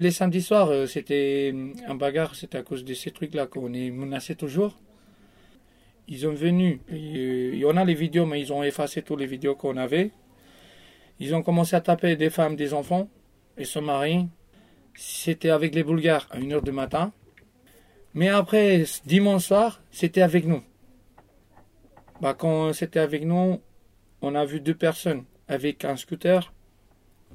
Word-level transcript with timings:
Les 0.00 0.10
samedis 0.10 0.42
soirs, 0.42 0.70
euh, 0.70 0.86
c'était 0.86 1.54
un 1.86 1.94
bagarre, 1.94 2.34
c'était 2.34 2.58
à 2.58 2.62
cause 2.62 2.84
de 2.84 2.94
ces 2.94 3.10
trucs-là 3.10 3.46
qu'on 3.46 3.72
est 3.72 3.90
menacé 3.90 4.34
toujours. 4.34 4.76
Ils 6.08 6.20
sont 6.20 6.32
venus, 6.32 6.80
et, 6.88 6.94
euh, 6.94 7.50
il 7.54 7.58
y 7.60 7.64
en 7.64 7.76
a 7.76 7.84
les 7.84 7.94
vidéos, 7.94 8.26
mais 8.26 8.40
ils 8.40 8.52
ont 8.52 8.62
effacé 8.62 9.02
toutes 9.02 9.20
les 9.20 9.26
vidéos 9.26 9.54
qu'on 9.54 9.76
avait. 9.76 10.10
Ils 11.20 11.34
ont 11.34 11.42
commencé 11.42 11.76
à 11.76 11.80
taper 11.80 12.16
des 12.16 12.30
femmes, 12.30 12.56
des 12.56 12.74
enfants, 12.74 13.08
et 13.56 13.64
se 13.64 13.78
marient. 13.78 14.28
C'était 14.94 15.50
avec 15.50 15.74
les 15.74 15.84
Bulgares 15.84 16.26
à 16.30 16.38
1h 16.38 16.62
du 16.62 16.72
matin. 16.72 17.12
Mais 18.14 18.28
après, 18.28 18.84
dimanche 19.06 19.46
soir, 19.46 19.82
c'était 19.90 20.22
avec 20.22 20.46
nous. 20.46 20.62
Bah, 22.20 22.34
quand 22.34 22.72
c'était 22.72 23.00
avec 23.00 23.24
nous, 23.24 23.60
on 24.20 24.34
a 24.34 24.44
vu 24.44 24.60
deux 24.60 24.74
personnes 24.74 25.24
avec 25.48 25.84
un 25.84 25.96
scooter. 25.96 26.52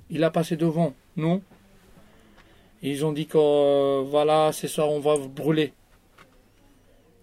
Il 0.09 0.23
a 0.23 0.29
passé 0.31 0.55
devant 0.55 0.93
nous. 1.16 1.41
Ils 2.83 3.05
ont 3.05 3.11
dit 3.11 3.25
que 3.25 3.38
euh, 3.38 4.03
voilà, 4.05 4.52
ce 4.52 4.67
soir 4.67 4.89
on 4.89 4.99
va 4.99 5.16
vous 5.16 5.29
brûler. 5.29 5.73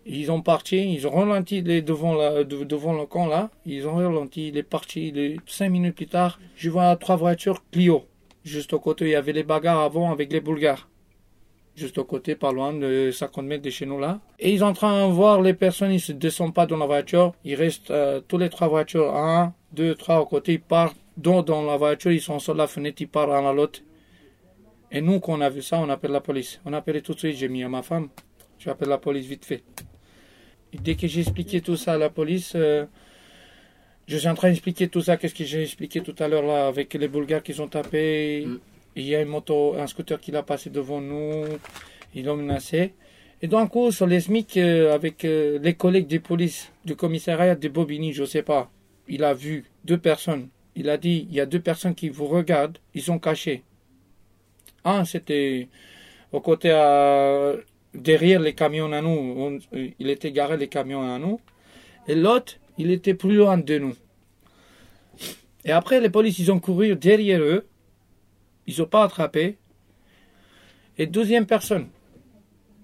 Ils 0.05 0.31
ont 0.31 0.43
parti, 0.43 0.93
ils 0.93 1.07
ont 1.07 1.13
ralenti 1.13 1.63
devant, 1.63 2.13
le 2.13 3.07
camp 3.07 3.27
là. 3.27 3.51
Ils 3.65 3.87
ont 3.87 3.95
ralenti, 3.95 4.49
il 4.49 4.59
est 4.59 4.63
parti. 4.63 5.39
Cinq 5.47 5.71
minutes 5.71 5.95
plus 5.95 6.09
tard, 6.09 6.39
je 6.57 6.69
vois 6.69 6.95
trois 6.97 7.17
voitures 7.17 7.63
Clio. 7.71 8.05
Juste 8.45 8.75
au 8.75 8.81
côté, 8.81 9.07
il 9.07 9.13
y 9.13 9.15
avait 9.15 9.33
les 9.33 9.45
bagarres 9.45 9.81
avant 9.81 10.13
avec 10.13 10.31
les 10.31 10.41
Bulgares. 10.41 10.89
Juste 11.77 11.99
au 11.99 12.05
côté, 12.05 12.37
pas 12.37 12.53
loin 12.53 12.73
de 12.73 13.11
50 13.13 13.45
mètres 13.45 13.63
de 13.65 13.71
chez 13.71 13.85
nous 13.85 13.99
là. 13.99 14.21
Et 14.39 14.53
ils 14.53 14.61
sont 14.61 14.67
en 14.67 14.73
train 14.73 15.09
de 15.09 15.13
voir 15.13 15.43
les 15.43 15.55
personnes, 15.55 15.91
ils 15.91 16.01
se 16.01 16.13
descendent 16.13 16.55
pas 16.55 16.67
dans 16.67 16.77
la 16.77 16.87
voiture. 16.87 17.33
Il 17.45 17.57
reste 17.57 17.91
euh, 17.91 18.21
tous 18.27 18.39
les 18.39 18.49
trois 18.49 18.69
voitures, 18.69 19.15
un, 19.15 19.53
deux, 19.73 19.95
trois 19.97 20.21
au 20.21 20.27
côté, 20.27 20.53
ils 20.53 20.61
partent 20.61 20.97
dans, 21.17 21.43
dans 21.43 21.63
la 21.63 21.77
voiture, 21.77 22.13
ils 22.13 22.21
sont 22.21 22.39
sur 22.39 22.55
la 22.55 22.69
fenêtre, 22.69 23.03
ils 23.03 23.09
partent 23.09 23.31
l'un 23.31 23.45
à 23.49 23.53
l'autre. 23.53 23.81
Et 24.93 25.01
nous, 25.01 25.19
quand 25.19 25.33
on 25.37 25.41
a 25.41 25.51
vu 25.51 25.63
ça, 25.63 25.81
on 25.81 25.89
appelle 25.89 26.13
la 26.13 26.21
police. 26.21 26.61
On 26.65 26.73
a 26.73 26.77
appelé 26.77 27.03
tout 27.03 27.15
de 27.15 27.19
suite, 27.19 27.37
j'ai 27.37 27.49
mis 27.49 27.65
à 27.65 27.69
ma 27.69 27.83
femme, 27.83 28.09
je 28.59 28.71
appelle 28.71 28.89
la 28.89 28.99
police 28.99 29.27
vite 29.27 29.45
fait. 29.45 29.65
Dès 30.73 30.95
que 30.95 31.09
j'ai 31.09 31.21
expliqué 31.21 31.61
tout 31.61 31.77
ça 31.77 31.95
à 31.95 31.99
la 31.99 32.11
police, 32.11 32.53
euh, 32.55 32.87
je 34.07 34.17
suis 34.17 34.29
en 34.29 34.35
train 34.35 34.49
d'expliquer 34.49 34.89
tout 34.89 35.01
ça, 35.01 35.17
qu'est-ce 35.17 35.35
que 35.35 35.45
j'ai 35.45 35.63
expliqué 35.63 36.01
tout 36.03 36.15
à 36.19 36.29
l'heure 36.29 36.43
là, 36.45 36.69
avec 36.69 36.95
les 36.95 37.09
Bulgares 37.09 37.43
qui 37.43 37.59
ont 37.61 37.69
tapé. 37.69 38.45
Mm. 38.47 38.59
Il 38.97 39.05
y 39.05 39.15
a 39.15 39.23
une 39.23 39.29
moto, 39.29 39.75
un 39.77 39.87
scooter 39.87 40.21
qui 40.21 40.31
l'a 40.31 40.43
passé 40.43 40.71
devant 40.71 41.01
nous, 41.01 41.45
ils 42.15 42.25
l'ont 42.25 42.37
menacé. 42.37 42.95
Et 43.43 43.49
d'un 43.49 43.67
coup, 43.67 43.91
sur 43.91 44.07
les 44.07 44.21
SMIC, 44.21 44.57
euh, 44.57 44.95
avec 44.95 45.25
euh, 45.25 45.59
les 45.61 45.75
collègues 45.75 46.07
des 46.07 46.21
polices, 46.21 46.73
du 46.85 46.97
commissariat 46.97 47.57
de 47.57 47.69
Bobigny, 47.69 48.13
je 48.13 48.25
sais 48.25 48.43
pas, 48.43 48.71
il 49.09 49.25
a 49.25 49.35
vu 49.35 49.65
deux 49.85 49.99
personnes. 49.99 50.49
Il 50.77 50.89
a 50.89 50.97
dit, 50.97 51.27
il 51.29 51.35
y 51.35 51.41
a 51.41 51.47
deux 51.47 51.61
personnes 51.61 51.95
qui 51.95 52.09
vous 52.09 52.27
regardent, 52.27 52.79
ils 52.95 53.03
sont 53.03 53.19
cachés. 53.19 53.63
Un, 54.85 55.05
c'était 55.05 55.69
au 56.33 56.41
côté, 56.41 56.69
derrière 57.95 58.41
les 58.41 58.55
camions 58.55 58.93
à 58.93 59.01
nous, 59.01 59.61
euh, 59.75 59.89
il 59.99 60.11
était 60.11 60.33
garé 60.33 60.57
les 60.57 60.69
camions 60.69 61.03
à 61.03 61.19
nous. 61.19 61.41
Et 62.07 62.15
l'autre, 62.15 62.55
il 62.79 62.91
était 62.91 63.15
plus 63.15 63.37
loin 63.37 63.57
de 63.57 63.79
nous. 63.79 63.95
Et 65.65 65.71
après, 65.71 66.01
les 66.01 66.11
polices, 66.11 66.39
ils 66.39 66.53
ont 66.53 66.61
couru 66.61 66.95
derrière 66.97 67.41
eux. 67.41 67.67
Ils 68.67 68.79
n'ont 68.79 68.87
pas 68.87 69.05
attrapé. 69.05 69.57
Et 70.99 71.07
deuxième 71.07 71.47
personne, 71.47 71.89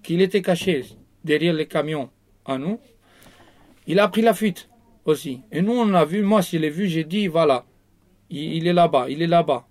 qu'il 0.02 0.20
était 0.20 0.42
caché 0.42 0.84
derrière 1.24 1.54
les 1.54 1.66
camions 1.66 2.10
à 2.44 2.58
nous, 2.58 2.80
il 3.86 3.98
a 3.98 4.08
pris 4.08 4.22
la 4.22 4.34
fuite 4.34 4.68
aussi. 5.04 5.40
Et 5.52 5.62
nous, 5.62 5.72
on 5.72 5.86
l'a 5.86 6.04
vu, 6.04 6.22
moi, 6.22 6.40
je 6.40 6.56
l'ai 6.56 6.70
vu, 6.70 6.86
j'ai 6.88 7.04
dit, 7.04 7.26
voilà, 7.26 7.64
il, 8.30 8.66
est 8.66 8.72
là-bas, 8.72 9.06
il 9.08 9.22
est 9.22 9.26
là-bas. 9.26 9.66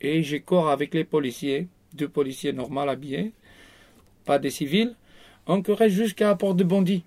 Et 0.00 0.22
j'ai 0.22 0.40
cours 0.40 0.68
avec 0.68 0.94
les 0.94 1.04
policiers, 1.04 1.68
deux 1.94 2.08
policiers 2.08 2.52
normaux 2.52 2.88
habillés, 2.88 3.32
pas 4.24 4.38
des 4.38 4.50
civils. 4.50 4.94
On 5.46 5.62
courait 5.62 5.90
jusqu'à 5.90 6.28
la 6.28 6.36
porte 6.36 6.56
de 6.56 6.64
Bondy. 6.64 7.02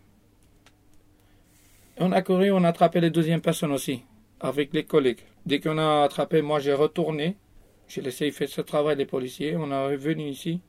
On 1.97 2.12
a 2.12 2.22
couru, 2.22 2.51
on 2.51 2.63
a 2.63 2.69
attrapé 2.69 3.00
les 3.00 3.12
deuxième 3.12 3.41
personnes 3.41 3.72
aussi, 3.72 4.01
avec 4.40 4.73
les 4.73 4.84
collègues. 4.84 5.19
Dès 5.46 5.59
qu'on 5.59 5.78
a 5.78 6.03
attrapé, 6.03 6.41
moi 6.41 6.59
j'ai 6.59 6.73
retourné. 6.73 7.35
J'ai 7.94 8.00
laissé 8.02 8.31
faire 8.31 8.47
ce 8.47 8.62
travail 8.62 8.96
les 8.96 9.06
policiers. 9.06 9.57
On 9.57 9.69
est 9.69 9.85
revenu 9.91 10.29
ici. 10.29 10.62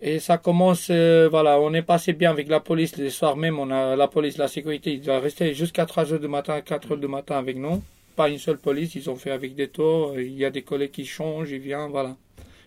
Et 0.00 0.18
ça 0.18 0.38
commence, 0.38 0.88
euh, 0.88 1.28
voilà, 1.30 1.60
on 1.60 1.74
est 1.74 1.82
passé 1.82 2.14
bien 2.14 2.30
avec 2.30 2.48
la 2.48 2.60
police. 2.60 2.96
Le 2.96 3.10
soir 3.10 3.36
même, 3.36 3.58
on 3.58 3.70
a 3.70 3.96
la 3.96 4.08
police, 4.08 4.38
la 4.38 4.48
sécurité, 4.48 4.94
ils 4.94 5.02
doivent 5.02 5.22
rester 5.22 5.52
jusqu'à 5.52 5.84
3 5.84 6.14
heures 6.14 6.20
du 6.20 6.26
matin, 6.28 6.58
4 6.62 6.92
heures 6.92 6.98
du 6.98 7.06
matin 7.06 7.36
avec 7.36 7.58
nous. 7.58 7.82
Pas 8.16 8.30
une 8.30 8.38
seule 8.38 8.56
police, 8.56 8.94
ils 8.94 9.10
ont 9.10 9.16
fait 9.16 9.30
avec 9.30 9.54
des 9.54 9.68
tours. 9.68 10.18
Il 10.18 10.32
y 10.32 10.46
a 10.46 10.50
des 10.50 10.62
collègues 10.62 10.92
qui 10.92 11.04
changent, 11.04 11.50
ils 11.50 11.58
viennent, 11.58 11.90
voilà. 11.90 12.16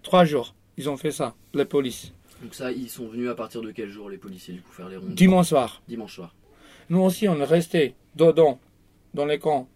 Trois 0.04 0.26
jours, 0.26 0.54
ils 0.78 0.88
ont 0.88 0.98
fait 0.98 1.12
ça, 1.12 1.34
les 1.56 1.66
polices. 1.66 2.14
Donc 2.44 2.54
ça, 2.54 2.72
ils 2.72 2.90
sont 2.90 3.08
venus 3.08 3.30
à 3.30 3.36
partir 3.36 3.64
de 3.64 3.72
quel 3.72 3.90
jour 3.90 4.12
les 4.12 4.18
policiers 4.18 4.54
du 4.54 4.62
coup 4.62 4.72
faire 4.72 4.90
les 4.90 4.98
rondes 4.98 5.16
Dimanche 5.16 5.48
soir. 5.48 5.82
Dimanche 5.88 6.14
soir. 6.14 6.36
Nous 6.90 7.02
aussi, 7.02 7.28
on 7.28 7.40
est 7.40 7.46
resté 7.46 7.96
dedans, 8.16 8.60
dans 9.16 9.26
les 9.26 9.40
camps. 9.40 9.68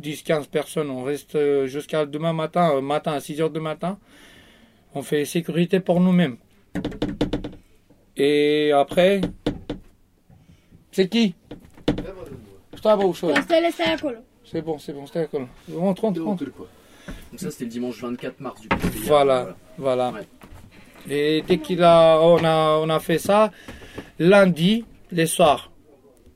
10-15 0.00 0.48
personnes, 0.48 0.90
on 0.90 1.02
reste 1.04 1.36
euh, 1.36 1.66
jusqu'à 1.66 2.06
demain 2.06 2.32
matin, 2.32 2.76
euh, 2.76 2.80
matin 2.80 3.12
à 3.12 3.20
6 3.20 3.40
heures 3.40 3.50
du 3.50 3.60
matin. 3.60 3.98
On 4.94 5.02
fait 5.02 5.24
sécurité 5.24 5.80
pour 5.80 6.00
nous-mêmes. 6.00 6.36
Et 8.16 8.72
après, 8.72 9.20
c'est 10.92 11.08
qui? 11.08 11.34
C'est 14.44 14.62
bon, 14.62 14.78
c'est 14.78 14.92
bon, 14.92 15.06
c'était 15.06 15.20
acolo. 15.20 15.48
Rentre, 15.74 16.02
rentre, 16.02 16.22
rentre. 16.22 16.44
Donc 16.44 17.40
ça, 17.40 17.50
c'était 17.50 17.64
le 17.64 17.70
dimanche 17.70 18.00
24 18.00 18.40
mars 18.40 18.60
du 18.60 18.68
coup. 18.68 18.76
Voilà, 19.04 19.56
voilà. 19.78 20.12
Ouais. 20.12 20.26
Et 21.08 21.42
dès 21.42 21.58
qu'il 21.58 21.82
a, 21.82 22.18
on 22.20 22.44
a, 22.44 22.78
on 22.78 22.88
a 22.88 23.00
fait 23.00 23.18
ça, 23.18 23.50
lundi, 24.18 24.84
les 25.10 25.26
soirs, 25.26 25.70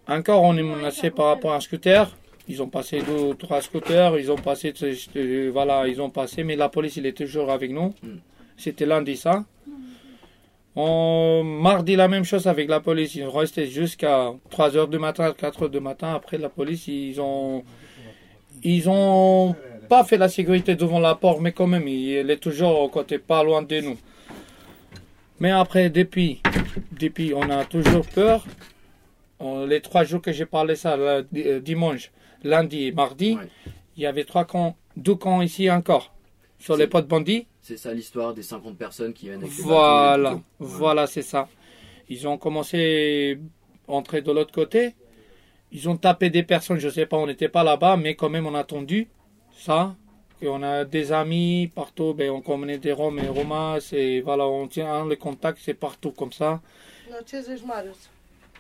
encore 0.09 0.43
on 0.43 0.57
est 0.57 0.63
menacé 0.63 1.11
par 1.11 1.27
rapport 1.27 1.53
à 1.53 1.57
un 1.57 1.61
scooter. 1.61 2.17
Ils 2.49 2.63
ont 2.63 2.69
passé 2.69 3.03
deux 3.03 3.13
ou 3.31 3.35
trois 3.35 3.61
scooters, 3.61 4.19
ils 4.19 4.33
ont 4.33 4.37
passé, 4.37 4.73
euh, 5.17 5.51
voilà, 5.53 5.87
ils 5.87 6.01
ont 6.01 6.09
passé, 6.11 6.45
mais 6.45 6.57
la 6.57 6.69
police, 6.71 6.97
il 6.97 7.05
est 7.07 7.13
toujours 7.17 7.51
avec 7.51 7.71
nous. 7.71 7.95
Mm. 8.03 8.09
C'était 8.57 8.87
lundi 8.87 9.17
ça. 9.17 9.45
On, 10.75 11.43
mardi, 11.45 11.97
la 11.97 12.09
même 12.09 12.25
chose 12.25 12.47
avec 12.47 12.69
la 12.69 12.81
police. 12.81 13.15
Ils 13.17 13.25
ont 13.25 13.33
resté 13.33 13.67
jusqu'à 13.67 14.33
3 14.51 14.77
heures 14.77 14.89
du 14.89 14.99
matin, 14.99 15.35
4 15.37 15.65
heures 15.65 15.71
du 15.71 15.81
matin. 15.81 16.15
Après, 16.15 16.39
la 16.39 16.49
police, 16.49 16.87
ils 16.89 17.21
ont, 17.21 17.65
ils 18.63 18.89
ont 18.89 19.55
pas 19.89 20.05
fait 20.05 20.17
la 20.17 20.29
sécurité 20.29 20.75
devant 20.77 21.01
la 21.01 21.15
porte, 21.17 21.41
mais 21.41 21.53
quand 21.53 21.67
même, 21.67 21.89
il 21.89 22.31
est 22.31 22.37
toujours 22.37 22.81
au 22.81 22.89
côté 22.89 23.19
pas 23.19 23.43
loin 23.43 23.63
de 23.63 23.81
nous. 23.81 23.99
Mais 25.41 25.51
après, 25.51 25.91
depuis, 25.91 26.41
depuis, 26.99 27.33
on 27.35 27.49
a 27.51 27.65
toujours 27.65 28.07
peur. 28.07 28.45
On- 29.41 29.67
les 29.67 29.81
trois 29.81 30.05
jours 30.05 30.21
que 30.21 30.33
j'ai 30.33 30.47
parlé 30.47 30.77
ça, 30.77 30.97
le 30.97 31.27
euh, 31.37 31.61
dimanche, 31.61 32.11
lundi 32.43 32.87
et 32.87 32.93
mardi, 32.93 33.35
Ouais. 33.37 33.49
il 33.97 34.03
y 34.03 34.07
avait 34.07 34.25
trois 34.25 34.45
camps, 34.45 34.77
deux 34.97 35.15
camps 35.15 35.43
ici 35.43 35.71
encore, 35.71 36.13
sur 36.59 36.77
les 36.77 36.85
C'est- 36.85 36.89
potes 36.91 37.09
bandits. 37.09 37.47
C'est 37.63 37.77
ça 37.77 37.93
l'histoire 37.93 38.33
des 38.35 38.43
50 38.43 38.77
personnes 38.79 39.13
qui 39.13 39.27
viennent 39.27 39.43
avec 39.43 39.53
Voilà, 39.61 40.33
et 40.33 40.35
des 40.37 40.41
voilà, 40.59 41.07
c'est 41.07 41.23
ça. 41.23 41.49
Ils 42.09 42.27
ont 42.27 42.39
commencé 42.39 43.39
à 43.87 43.93
entrer 43.93 44.23
de 44.23 44.33
l'autre 44.33 44.53
côté. 44.53 44.95
Ils 45.71 45.87
ont 45.89 45.97
tapé 45.99 46.31
des 46.31 46.43
personnes, 46.45 46.79
je 46.79 46.89
sais 46.89 47.05
pas, 47.05 47.19
on 47.19 47.27
n'était 47.27 47.51
pas 47.51 47.63
là-bas, 47.63 47.97
mais 47.99 48.15
quand 48.15 48.31
même 48.31 48.47
on 48.47 48.55
a 48.55 48.61
attendu 48.61 49.09
ça. 49.53 49.95
Et 50.41 50.47
on 50.49 50.63
a 50.63 50.85
des 50.85 51.11
amis 51.13 51.71
partout, 51.75 52.15
ben, 52.15 52.31
on 52.31 52.41
connaît 52.41 52.79
des 52.79 52.93
Roms 52.93 53.19
et 53.19 53.27
Romains, 53.29 53.81
c'est, 53.81 54.21
voilà, 54.21 54.47
on 54.47 54.69
tient 54.69 55.05
le 55.05 55.17
contact, 55.17 55.59
c'est 55.61 55.75
partout 55.75 56.13
comme 56.13 56.33
ça. 56.33 56.61
No, 57.11 57.17
ce 57.27 57.43
zici, 57.43 57.65
Marius? 57.67 58.09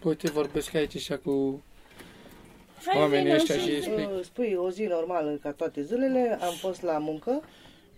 Uite, 0.04 0.28
vorbesc 0.30 0.74
aici 0.74 0.96
așa 0.98 1.16
cu 1.18 1.60
Hai, 2.86 3.00
oamenii 3.00 3.24
vină 3.24 3.34
ăștia 3.36 3.54
și 3.54 3.60
și... 3.60 3.70
explic. 3.76 4.08
Uh, 4.16 4.20
Spui 4.22 4.56
o 4.58 4.70
zi 4.70 4.82
normală 4.82 5.38
ca 5.42 5.50
toate 5.50 5.82
zilele, 5.82 6.38
am 6.42 6.54
fost 6.60 6.82
la 6.82 6.98
muncă 6.98 7.42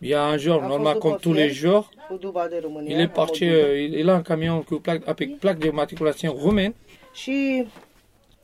Il 0.03 0.09
y 0.09 0.15
a 0.15 0.27
un 0.29 0.38
jour, 0.38 0.61
A 0.62 0.67
normal, 0.67 0.93
fost 0.93 0.99
comme 1.00 1.15
după 1.15 1.29
tous 1.29 1.35
les 1.37 1.53
fier. 1.56 1.71
jours, 1.71 1.87
cu 2.09 2.15
duba 2.17 2.47
de 2.49 2.59
România. 2.62 2.94
il 2.94 3.00
est 3.00 3.09
am 3.09 3.15
parti, 3.15 3.44
o 3.44 3.47
dubă. 3.49 3.59
euh, 3.67 3.81
il, 3.82 3.93
il 3.99 4.09
a 4.09 4.15
un 4.15 4.23
camion 4.23 4.62
cu 4.62 4.75
plaque, 4.75 5.09
avec 5.09 5.38
plaque 5.38 5.59
de 5.59 5.71
matriculation 5.71 6.32
roumaine. 6.32 6.75
Și 7.12 7.67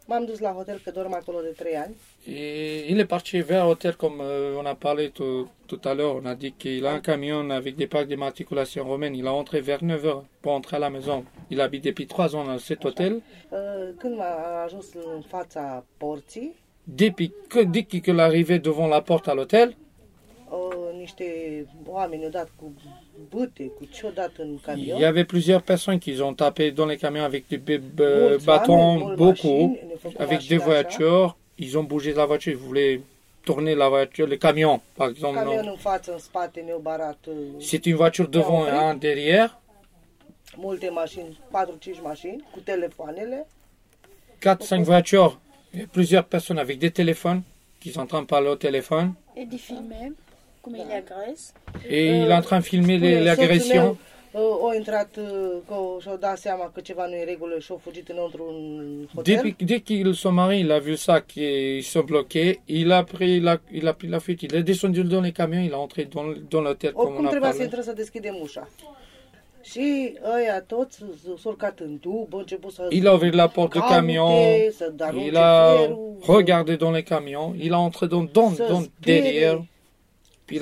m-am 0.07 0.25
dus 0.25 0.39
la 0.39 0.53
hotel, 0.53 0.81
că 0.85 0.91
dorm 0.91 1.15
acolo 1.15 1.41
de 1.41 1.55
3 1.57 1.77
ani. 1.77 1.97
Et 2.27 2.89
il 2.91 2.99
est 2.99 3.09
parti 3.09 3.41
vers 3.41 3.65
l'hôtel 3.65 3.95
comme 3.97 4.21
euh, 4.21 4.61
on 4.61 4.67
a 4.67 4.75
parlé 4.75 5.11
tout, 5.11 5.49
tout 5.67 5.81
à 5.85 5.95
l'heure. 5.95 6.15
On 6.23 6.27
a 6.27 6.35
dit 6.35 6.55
qu'il 6.57 6.85
a 6.87 6.93
un 6.93 7.01
camion 7.01 7.51
avec 7.51 7.75
des 7.77 7.87
plaques 7.87 8.09
d'immatriculation 8.09 8.85
romaine. 8.85 9.15
Il 9.15 9.27
a 9.27 9.33
entré 9.33 9.61
vers 9.61 9.83
9h 9.83 10.23
pour 10.43 10.53
entrer 10.53 10.77
à 10.77 10.81
la 10.81 10.91
maison. 10.91 11.25
Il 11.51 11.61
habite 11.61 11.85
depuis 11.85 12.07
3 12.07 12.35
ans 12.37 12.45
dans 12.45 12.59
cet 12.59 12.85
hôtel. 12.85 13.13
Uh, 13.53 13.95
Când 13.99 14.17
m-a 14.17 14.63
ajuns 14.65 14.87
în 15.15 15.23
fața 15.23 15.85
porții, 15.97 16.55
Depuis 16.89 17.33
que, 17.49 17.65
dès 17.65 17.83
qu'il 17.83 18.09
est 18.09 18.21
arrivé 18.21 18.61
devant 18.61 18.87
la 18.87 19.01
porte 19.01 19.27
à 19.27 19.35
l'hôtel, 19.35 19.75
niște 21.07 21.27
oameni 21.87 22.25
au 22.25 22.31
dat 22.31 22.49
cu 22.59 22.73
bâte, 23.31 23.65
cu 23.77 23.85
ce 23.95 24.05
au 24.07 24.13
dat 24.15 24.33
în 24.39 24.49
Il 24.53 24.59
camion. 24.65 24.99
y 25.01 25.05
avait 25.05 25.27
plusieurs 25.35 25.63
personnes 25.63 25.99
qui 26.05 26.13
ont 26.21 26.35
tapé 26.37 26.71
dans 26.79 26.89
les 26.93 26.99
camions 27.05 27.25
avec 27.25 27.45
des 27.49 27.81
bâtons, 28.45 29.15
beaucoup, 29.17 29.77
avec 30.19 30.41
des 30.49 30.57
așa. 30.61 30.65
voitures. 30.65 31.37
Ils 31.59 31.75
ont 31.79 31.87
bougé 31.93 32.13
la 32.13 32.27
voiture, 32.27 32.53
ils 32.53 32.65
voulaient 32.69 33.01
tourner 33.49 33.75
la 33.75 33.89
voiture, 33.89 34.27
le 34.27 34.37
camion, 34.37 34.81
par 34.99 35.09
exemple. 35.09 35.39
Camion 35.39 35.63
non. 35.63 35.71
în 35.71 35.77
față, 35.77 36.13
în 36.13 36.19
spate, 36.19 36.61
ne-au 36.67 36.79
barat 36.91 37.19
uh, 37.29 37.35
C'est 37.69 37.85
une 37.91 37.97
voiture 37.97 38.29
devant 38.29 38.67
et 38.67 38.71
un 38.91 38.95
derrière. 39.09 39.51
multe 40.57 40.91
mașini, 40.91 41.39
4-5 41.99 42.03
mașini, 42.03 42.45
cu 42.53 42.61
telefoanele. 42.61 43.47
4-5 44.41 44.83
voitures, 44.83 45.39
plusieurs 45.91 46.25
personnes 46.27 46.59
avec 46.61 46.79
des 46.79 46.91
téléphones 46.91 47.43
qui 47.81 47.91
sont 47.93 48.01
en 48.03 48.07
train 48.07 48.21
de 48.21 48.27
parler 48.27 48.49
au 48.49 48.57
téléphone. 48.57 49.15
Et 49.35 49.47
de 49.47 49.57
filmer 49.57 50.07
comment 50.07 50.26
il 50.75 50.91
agresse. 51.03 51.53
Et 51.89 52.09
Euh, 52.11 52.25
il 52.25 52.31
est 52.31 52.35
en 52.35 52.41
train 52.41 52.59
de 52.59 52.65
filmer 52.65 52.99
les- 52.99 53.13
Spune, 53.15 53.25
l'agression. 53.25 53.83
soțul 53.85 53.99
meu, 54.33 54.59
uh, 54.63 54.71
a 54.71 54.75
intrat, 54.75 55.17
uh, 55.17 55.25
că 55.69 55.75
și-au 56.01 56.17
dat 56.17 56.39
seama 56.39 56.71
că 56.75 56.81
ceva 56.81 57.07
nu 57.07 57.15
e 57.15 57.19
în 57.21 57.27
regulă 57.27 57.59
și 57.59 57.71
au 57.71 57.81
fugit 57.83 58.09
înăuntru 58.09 58.45
un 58.49 59.07
hotel. 59.15 59.35
Depuis, 59.35 59.55
dès 59.69 59.81
que 59.85 60.13
son 60.13 60.35
mari 60.35 60.59
il 60.59 60.71
a 60.73 60.79
vu 60.79 60.95
ça, 60.95 61.17
qu'ils 61.27 61.83
sont 61.93 62.05
bloqués, 62.07 62.61
il 62.65 62.91
a 62.93 63.03
pris 63.05 63.43
la, 63.43 63.61
il 63.71 63.87
a 63.87 63.93
pris 63.93 64.11
la 64.11 64.19
fuite. 64.19 64.43
Il 64.45 64.55
est 64.55 64.65
descendu 64.67 65.03
dans 65.03 65.23
les 65.25 65.33
camions, 65.33 65.63
il 65.65 65.71
est 65.71 65.83
entré 65.87 66.05
dans, 66.15 66.27
dans 66.51 66.63
l'hôtel 66.65 66.93
comme 66.93 67.07
Oricum 67.07 67.25
on 67.25 67.27
a 67.27 67.29
trebuia 67.29 67.53
să 67.53 67.63
intrăm 67.63 67.83
să 67.83 67.93
deschidem 67.93 68.37
ușa. 68.43 68.69
Și 69.71 70.13
ăia 70.37 70.61
toți 70.61 70.99
s-au 71.25 71.39
urcat 71.45 71.79
în 71.79 71.99
au 72.05 72.29
început 72.39 72.73
să 72.73 72.87
Il 72.91 73.07
a 73.09 73.13
ouvert 73.13 73.35
la 73.35 73.49
porte 73.49 73.79
de 73.79 73.85
camion, 73.89 74.33
il 75.27 75.37
a 75.37 75.77
regardé 76.27 76.77
dans 76.77 76.95
les 76.95 77.05
camions, 77.05 77.55
il 77.59 77.73
a 77.73 77.79
entré 77.79 78.07
dans, 78.07 78.31
dans, 78.33 78.57
dans 78.69 78.87
derrière, 79.01 79.59
puis 80.47 80.61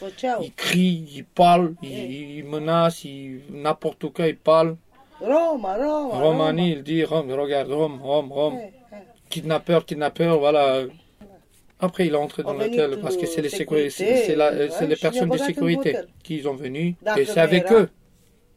făceau. 0.00 0.42
il 0.42 0.52
crie, 0.54 1.04
il 1.16 1.24
parle, 1.24 1.74
il, 1.82 2.38
il 2.38 2.44
menace, 2.44 3.04
il, 3.04 3.42
n'importe 3.50 4.12
quoi, 4.12 4.26
il 4.26 4.36
parle. 4.36 4.76
Roma, 5.20 5.76
Roma, 5.76 6.18
Romani, 6.18 6.72
il 6.72 6.82
dit, 6.82 7.04
Rome, 7.04 7.30
regarde, 7.32 7.70
Rome, 7.70 8.00
Rome, 8.02 8.32
Rome. 8.32 8.58
Eh, 8.58 8.72
eh. 8.92 8.96
Kidnappeur, 9.28 9.84
kidnappeur, 9.84 10.38
voilà. 10.38 10.84
Après, 11.78 12.06
il 12.06 12.12
est 12.12 12.16
entré 12.16 12.42
dans 12.42 12.54
l'hôtel 12.54 12.98
parce 13.00 13.16
que 13.16 13.26
c'est 13.26 13.42
les, 13.42 13.48
c'est 13.90 14.86
les 14.86 14.96
personnes 14.96 15.30
de 15.30 15.38
sécurité 15.38 15.96
qui 16.22 16.42
sont. 16.42 16.56
Dacă 17.02 17.18
Et 17.18 17.24
c'est 17.24 17.40
avec 17.40 17.72
eux 17.72 17.88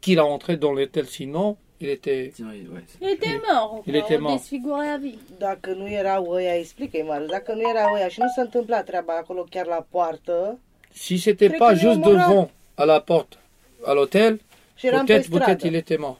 qu'il 0.01 0.19
a 0.19 0.25
entré 0.25 0.57
dans 0.57 0.73
l'hôtel. 0.73 1.05
Sinon, 1.05 1.57
il 1.83 1.89
était. 1.89 2.31
Sinon, 2.35 2.51
il- 2.53 2.69
ouais, 2.73 2.83
c'est- 2.89 2.99
Il 3.05 3.09
était 3.17 3.39
mort. 3.51 3.81
Il 3.89 3.95
était 3.95 4.17
mort. 4.17 4.37
Défiguré 4.37 4.87
à 4.95 4.97
vie. 4.97 5.19
Dacă 5.37 5.69
nu 5.79 5.87
erau 6.01 6.23
ăia, 6.31 6.55
explică-i 6.57 7.01
Marius, 7.07 7.29
dacă 7.29 7.53
nu 7.53 7.61
erau 7.69 7.93
ăia 7.95 8.07
și 8.07 8.19
nu 8.19 8.27
se 8.35 8.41
întâmpla 8.41 8.81
treaba 8.83 9.13
acolo 9.21 9.41
chiar 9.49 9.65
la 9.65 9.85
poartă 9.91 10.57
Si 11.05 11.17
c'était 11.25 11.57
pas 11.57 11.73
juste 11.83 11.99
devant 12.09 12.49
à 12.81 12.85
la 12.85 12.99
porte 13.09 13.33
à 13.89 13.93
l'hôtel, 13.93 14.39
peut-être 14.81 15.29
peut-être 15.29 15.63
il 15.69 15.75
était 15.75 15.97
mort. 16.05 16.17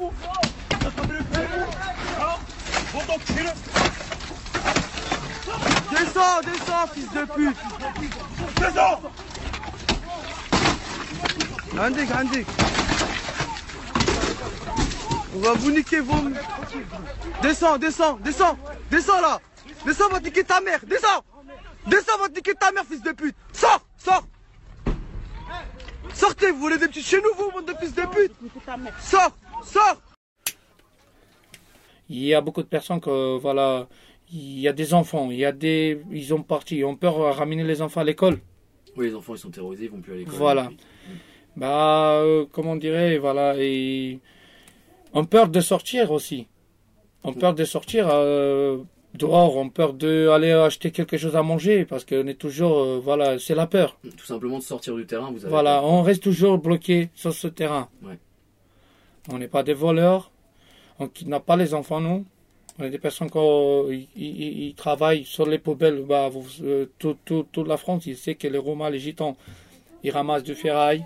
Descends, 5.92 6.42
descends, 6.46 6.88
fils 6.94 7.10
de 7.14 7.26
pute 7.26 7.58
Descends 8.60 9.00
On 15.36 15.40
va 15.40 15.54
vous 15.54 15.72
niquer 15.72 16.00
vos... 16.00 16.14
Descends, 17.42 17.78
descends, 17.78 18.18
descends 18.24 18.58
Descends 18.92 19.22
là. 19.22 19.42
Descends, 19.86 20.06
on 20.10 20.14
va 20.14 20.20
niquer 20.20 20.44
ta 20.44 20.62
mère 20.62 20.80
Descends. 20.86 21.24
Descends, 21.88 22.14
on 22.20 22.22
va 22.24 22.30
niquer 22.30 22.54
ta 22.54 22.72
mère, 22.72 22.86
fils 22.86 23.02
de 23.02 23.12
pute. 23.12 23.36
Sors 23.52 23.86
Sors. 23.98 24.28
Sortez, 26.14 26.52
vous 26.52 26.60
voulez 26.60 26.78
des 26.78 26.88
petits 26.88 27.02
chez 27.02 27.18
nous, 27.18 27.30
vous, 27.38 27.52
bande 27.52 27.66
de 27.66 27.74
fils 27.80 27.96
de 27.96 28.04
pute. 28.04 28.34
Sors 29.00 29.36
Sors. 29.64 30.02
Il 32.10 32.24
y 32.24 32.34
a 32.34 32.42
beaucoup 32.42 32.62
de 32.62 32.68
personnes 32.68 33.00
que, 33.00 33.38
voilà, 33.38 33.88
il 34.32 34.60
y 34.60 34.68
a 34.68 34.74
des 34.74 34.94
enfants, 34.94 35.32
il 35.32 35.38
y 35.38 35.46
a 35.46 35.52
des, 35.52 36.02
ils 36.12 36.34
ont 36.34 36.44
parti, 36.44 36.78
ils 36.78 36.86
ont 36.86 36.96
peur 36.96 37.26
à 37.26 37.32
ramener 37.32 37.64
les 37.64 37.82
enfants 37.82 38.02
à 38.02 38.04
l'école. 38.04 38.40
Oui, 38.96 39.08
les 39.08 39.16
enfants 39.16 39.34
ils 39.34 39.40
sont 39.40 39.50
terrorisés, 39.50 39.86
ils 39.86 39.92
vont 39.92 40.02
plus 40.02 40.14
à 40.14 40.16
l'école. 40.18 40.36
Voilà. 40.36 40.70
Bah, 41.56 42.20
euh, 42.22 42.46
comment 42.52 42.72
on 42.72 42.76
dirait, 42.76 43.18
voilà, 43.18 43.56
et 43.58 44.20
on 45.14 45.26
peur 45.26 45.48
de 45.50 45.60
sortir 45.62 46.12
aussi. 46.12 46.48
On 47.24 47.34
peur 47.34 47.54
de 47.54 47.64
sortir 47.64 48.08
euh, 48.12 48.80
dehors, 49.14 49.56
on 49.56 49.70
peur 49.70 49.94
d'aller 49.94 50.52
acheter 50.52 50.92
quelque 50.92 51.18
chose 51.18 51.36
à 51.36 51.44
manger 51.44 51.86
parce 51.86 52.04
qu'on 52.04 52.28
est 52.28 52.34
toujours, 52.40 52.78
euh, 52.80 53.00
voilà, 53.02 53.40
c'est 53.40 53.56
la 53.56 53.68
peur. 53.68 53.98
Tout 54.18 54.26
simplement 54.26 54.58
de 54.60 54.64
sortir 54.64 54.96
du 54.96 55.06
terrain, 55.06 55.32
vous 55.32 55.40
avez 55.46 55.50
Voilà, 55.50 55.76
peur. 55.80 55.86
on 55.86 56.02
reste 56.02 56.24
toujours 56.24 56.58
bloqué 56.58 57.10
sur 57.16 57.34
ce 57.34 57.48
terrain. 57.48 57.88
Ouais. 58.04 58.18
On 59.32 59.38
n'est 59.40 59.48
pas 59.48 59.64
des 59.64 59.74
voleurs, 59.74 60.32
on 61.00 61.08
kidnappe 61.08 61.46
pas 61.46 61.56
les 61.56 61.74
enfants, 61.74 62.02
nous. 62.02 62.26
On 62.80 62.84
est 62.86 62.90
des 62.90 62.98
personnes 62.98 63.30
qui 63.30 64.74
travaillent 64.76 65.24
sur 65.26 65.46
les 65.46 65.60
poubelles. 65.60 66.04
Bah, 66.10 66.28
vous, 66.30 66.44
euh, 66.64 66.88
tout- 66.98 67.16
tout- 67.24 67.46
toute 67.52 67.68
la 67.68 67.78
France, 67.78 68.08
il 68.08 68.18
sait 68.18 68.34
que 68.36 68.48
les 68.48 68.58
Romains, 68.58 68.90
les 68.90 68.98
Gitans, 69.00 69.38
ils 70.04 70.10
ramassent 70.12 70.44
du 70.44 70.56
ferraille, 70.56 71.06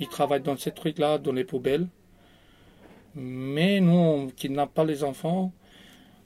ils 0.00 0.08
travaillent 0.08 0.42
dans 0.42 0.56
ces 0.56 0.72
trucs-là, 0.72 1.18
dans 1.18 1.32
les 1.32 1.44
poubelles. 1.44 1.86
Mais 3.14 3.80
nous, 3.80 3.92
on 3.96 4.26
kidnappe 4.28 4.74
pas 4.74 4.84
les 4.84 5.04
enfants. 5.04 5.52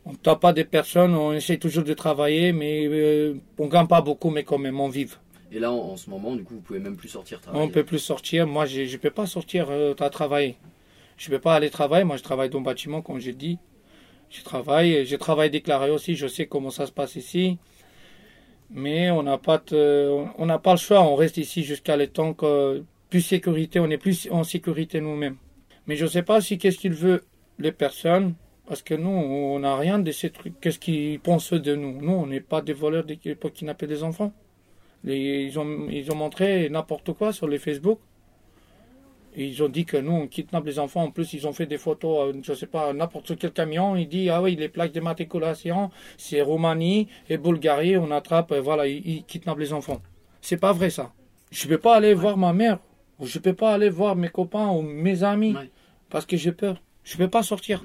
On 0.05 0.15
tape 0.15 0.41
pas 0.41 0.53
des 0.55 0.65
personnes, 0.65 1.15
on 1.15 1.33
essaie 1.35 1.59
toujours 1.59 1.85
de 1.85 1.93
travailler, 1.93 2.53
mais 2.53 2.87
euh, 2.87 3.35
on 3.59 3.67
gagne 3.67 3.87
pas 3.87 4.01
beaucoup, 4.01 4.31
mais 4.31 4.43
quand 4.43 4.57
même, 4.57 4.81
on 4.81 4.89
vive. 4.89 5.17
Et 5.53 5.59
là, 5.59 5.71
en, 5.71 5.77
en 5.93 5.97
ce 5.99 6.09
moment, 6.09 6.35
du 6.35 6.45
coup, 6.45 6.55
vous 6.55 6.61
pouvez 6.61 6.79
même 6.79 6.97
plus 6.97 7.09
sortir 7.11 7.41
travailler. 7.41 7.65
On 7.65 7.69
peut 7.69 7.85
plus 7.85 7.99
sortir. 7.99 8.47
Moi, 8.47 8.65
je 8.65 8.81
ne 8.91 8.97
peux 8.97 9.11
pas 9.11 9.27
sortir 9.27 9.67
euh, 9.71 9.95
à 10.01 10.09
travailler. 10.09 10.57
Je 11.19 11.29
peux 11.31 11.39
pas 11.39 11.55
aller 11.57 11.69
travailler. 11.69 12.05
Moi, 12.05 12.17
je 12.17 12.23
travaille 12.23 12.49
dans 12.49 12.59
le 12.59 12.65
bâtiment, 12.65 13.03
comme 13.03 13.19
j'ai 13.19 13.35
dit. 13.35 13.59
Je 14.31 14.43
travaille. 14.43 15.05
Je 15.05 15.17
travaille 15.17 15.51
déclaré 15.51 15.91
aussi. 15.91 16.15
Je 16.17 16.27
sais 16.27 16.47
comment 16.47 16.71
ça 16.71 16.87
se 16.87 16.93
passe 16.93 17.17
ici. 17.17 17.59
Mais 18.71 19.11
on 19.11 19.23
n'a 19.23 19.39
pas, 19.39 19.59
de- 19.67 20.25
on 20.39 20.47
n'a 20.47 20.59
pas 20.59 20.73
le 20.73 20.79
choix. 20.79 21.03
On 21.03 21.17
reste 21.17 21.37
ici 21.39 21.65
jusqu'à 21.65 21.97
le 21.97 22.07
temps 22.07 22.35
que 22.35 22.83
plus 23.11 23.23
sécurité. 23.23 23.81
On 23.81 23.91
est 23.91 23.99
plus 23.99 24.29
en 24.31 24.45
sécurité 24.45 25.01
nous-mêmes. 25.01 25.37
Mais 25.89 25.97
je 25.97 26.05
ne 26.05 26.11
sais 26.11 26.23
pas 26.23 26.41
si 26.41 26.57
qu'est-ce 26.59 26.79
qu'ils 26.79 26.93
veulent 26.93 27.23
les 27.59 27.73
personnes. 27.73 28.35
Parce 28.67 28.83
que 28.83 28.93
nous, 28.95 29.09
on 29.09 29.59
n'a 29.61 29.77
rien 29.77 29.99
de 29.99 30.13
ces 30.13 30.29
trucs. 30.31 30.61
Qu'est-ce 30.61 30.79
qu'ils 30.79 31.19
pensent 31.21 31.55
de 31.55 31.75
nous? 31.75 32.01
Nous, 32.03 32.13
on 32.13 32.27
n'est 32.27 32.41
pas 32.43 32.61
des 32.61 32.75
voleurs 32.75 33.05
des- 33.05 33.17
pour 33.35 33.51
kidnapper 33.53 33.87
des 33.87 34.03
enfants. 34.03 34.33
Les- 35.05 35.45
ils, 35.47 35.59
ont, 35.59 35.89
ils 35.89 36.13
ont 36.13 36.15
montré 36.15 36.69
n'importe 36.69 37.15
quoi 37.15 37.33
sur 37.33 37.49
les 37.49 37.59
Facebook. 37.59 37.99
Et 39.35 39.47
ils 39.47 39.63
ont 39.63 39.69
dit 39.71 39.85
que 39.87 39.97
nous, 39.97 40.13
on 40.13 40.27
kidnappe 40.27 40.67
les 40.67 40.79
enfants. 40.79 41.05
En 41.05 41.11
plus, 41.11 41.33
ils 41.33 41.47
ont 41.47 41.53
fait 41.53 41.65
des 41.67 41.79
photos, 41.79 42.35
euh, 42.35 42.41
je 42.43 42.53
sais 42.53 42.67
pas, 42.67 42.93
n'importe 42.93 43.39
quel 43.39 43.53
camion. 43.53 43.97
Il 43.97 44.09
dit, 44.09 44.29
ah 44.29 44.43
oui, 44.43 44.55
les 44.57 44.69
plaques 44.69 44.93
d'immatriculation, 44.93 45.91
c'est 46.19 46.43
Roumanie 46.43 47.09
et 47.31 47.39
Bulgarie. 47.39 47.97
On 47.97 48.11
attrape, 48.11 48.53
euh, 48.53 48.61
voilà, 48.61 48.87
ils, 48.87 49.07
ils 49.09 49.25
kidnappent 49.25 49.59
les 49.61 49.73
enfants. 49.73 50.03
C'est 50.43 50.57
pas 50.59 50.73
vrai, 50.75 50.91
ça. 50.91 51.13
Je 51.51 51.67
peux 51.69 51.79
pas 51.79 51.97
aller 51.97 52.13
voir 52.15 52.37
ma 52.37 52.53
mère. 52.53 52.79
Ou 53.19 53.27
je 53.27 53.39
peux 53.39 53.55
pas 53.55 53.73
aller 53.73 53.89
voir 53.89 54.15
mes 54.17 54.29
copains 54.29 54.69
ou 54.71 54.83
mes 54.83 55.23
amis. 55.25 55.55
Ouais. 55.55 55.71
Parce 56.11 56.27
que 56.27 56.37
j'ai 56.37 56.53
peur. 56.53 56.83
Je 57.05 57.17
peux 57.17 57.29
pas 57.29 57.43
sortir. 57.43 57.85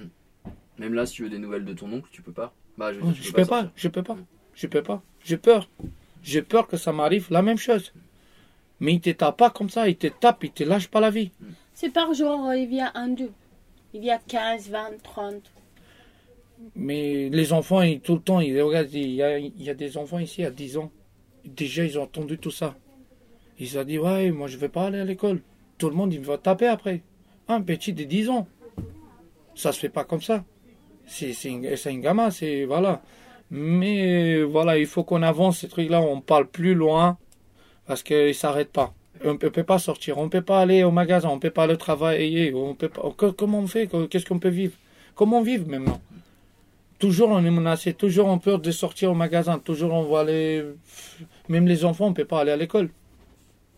Même 0.78 0.94
là, 0.94 1.06
si 1.06 1.16
tu 1.16 1.24
veux 1.24 1.30
des 1.30 1.40
nouvelles 1.40 1.66
de 1.66 1.74
ton 1.74 1.92
oncle, 1.92 2.10
tu 2.12 2.22
peux 2.22 2.32
pas. 2.32 2.54
Bah, 2.78 2.94
je, 2.94 3.00
veux 3.00 3.12
dire, 3.12 3.22
tu 3.22 3.24
Je 3.24 3.32
peux 3.34 3.46
pas, 3.46 3.62
sortir. 3.62 3.72
je 3.76 3.88
peux 3.88 4.04
pas, 4.04 4.18
je 4.54 4.68
peux 4.68 4.84
pas. 4.84 5.04
J'ai 5.24 5.38
peur. 5.38 5.70
J'ai 6.24 6.42
peur 6.42 6.68
que 6.68 6.78
ça 6.78 6.92
m'arrive 6.92 7.28
la 7.30 7.42
même 7.42 7.58
chose. 7.58 7.94
Mais 8.80 8.94
il 8.94 9.02
te 9.02 9.10
tape 9.12 9.38
pas 9.38 9.50
comme 9.50 9.70
ça, 9.70 9.88
il 9.88 9.96
te 9.96 10.08
tape, 10.08 10.44
il 10.44 10.52
te 10.52 10.64
lâche 10.64 10.88
pas 10.88 11.00
la 11.00 11.10
vie. 11.10 11.32
C'est 11.74 11.92
par 11.92 12.14
jour, 12.14 12.48
euh, 12.48 12.56
il 12.58 12.74
y 12.74 12.82
a 12.82 12.92
un, 12.96 13.10
deux. 13.10 13.32
Il 13.94 14.04
y 14.04 14.10
a 14.10 14.18
15, 14.18 14.70
20, 14.70 15.04
30. 15.04 15.52
Mais 16.76 17.30
les 17.30 17.54
enfants, 17.54 17.82
ils, 17.82 18.00
tout 18.00 18.16
le 18.16 18.22
temps, 18.22 18.40
ils 18.40 18.60
regardent, 18.62 18.92
il 18.94 19.12
y, 19.12 19.22
a, 19.22 19.38
il 19.38 19.62
y 19.62 19.70
a 19.70 19.74
des 19.74 19.98
enfants 19.98 20.20
ici 20.20 20.44
à 20.44 20.50
10 20.52 20.78
ans. 20.78 20.92
Déjà, 21.46 21.84
ils 21.84 22.00
ont 22.00 22.04
entendu 22.04 22.38
tout 22.38 22.52
ça. 22.52 22.76
Ils 23.60 23.78
ont 23.78 23.84
dit, 23.84 24.00
ouais, 24.00 24.32
moi 24.32 24.48
je 24.48 24.58
vais 24.58 24.70
pas 24.70 24.88
aller 24.88 25.00
à 25.00 25.06
l'école. 25.06 25.42
Tout 25.78 25.90
le 25.90 25.96
monde, 25.96 26.14
il 26.14 26.22
va 26.22 26.38
taper 26.38 26.68
après. 26.68 27.02
Un 27.48 27.62
petit 27.62 27.94
de 27.94 28.04
10 28.04 28.30
ans. 28.30 28.48
Ça 29.56 29.72
se 29.72 29.80
fait 29.80 29.90
pas 29.90 30.04
comme 30.04 30.22
ça. 30.22 30.44
C'est 31.06 31.34
une 31.44 32.02
gamin, 32.02 32.30
c'est, 32.32 32.66
voilà. 32.66 33.02
Mais 33.52 34.42
voilà, 34.42 34.78
il 34.78 34.88
faut 34.88 35.04
qu'on 35.04 35.22
avance 35.22 35.60
ces 35.60 35.68
trucs-là, 35.68 36.02
on 36.02 36.22
parle 36.22 36.48
plus 36.48 36.74
loin 36.74 37.18
parce 37.86 38.02
qu'ils 38.02 38.28
ne 38.28 38.34
s'arrêtent 38.34 38.72
pas. 38.72 38.94
On 39.24 39.34
ne 39.34 39.38
peut 39.38 39.64
pas 39.64 39.78
sortir, 39.78 40.18
on 40.18 40.24
ne 40.24 40.30
peut 40.30 40.42
pas 40.42 40.60
aller 40.62 40.84
au 40.84 40.92
magasin, 40.92 41.30
on 41.30 41.36
ne 41.36 41.40
peut 41.40 41.52
pas 41.52 41.64
aller 41.66 41.78
travailler, 41.78 42.54
on 42.54 42.74
peut 42.74 42.90
pas, 42.90 43.04
comment 43.38 43.60
on 43.60 43.68
fait, 43.68 43.88
qu'est-ce 44.10 44.26
qu'on 44.26 44.40
peut 44.40 44.50
vivre? 44.50 44.74
Comment 45.14 45.42
vivre 45.42 45.68
maintenant? 45.68 46.02
Toujours 46.98 47.30
on 47.30 47.46
est 47.46 47.52
menacé, 47.52 47.94
toujours 47.94 48.28
on 48.28 48.40
peur 48.40 48.60
de 48.60 48.72
sortir 48.72 49.12
au 49.12 49.14
magasin, 49.14 49.60
toujours 49.60 49.94
on 49.94 50.04
va 50.04 50.22
aller... 50.22 50.64
Même 51.50 51.68
les 51.68 51.86
enfants, 51.86 52.08
on 52.08 52.10
ne 52.10 52.16
peut 52.16 52.26
pas 52.26 52.40
aller 52.40 52.52
à 52.52 52.58
l'école. 52.58 52.90